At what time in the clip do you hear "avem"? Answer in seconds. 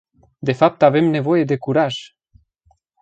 0.81-1.05